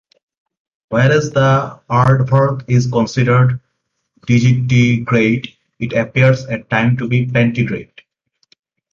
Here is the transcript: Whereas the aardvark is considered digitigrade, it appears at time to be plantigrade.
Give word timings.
Whereas 0.89 1.29
the 1.29 1.79
aardvark 1.87 2.63
is 2.67 2.87
considered 2.89 3.61
digitigrade, 4.25 5.55
it 5.77 5.93
appears 5.93 6.43
at 6.47 6.71
time 6.71 6.97
to 6.97 7.07
be 7.07 7.27
plantigrade. 7.27 7.93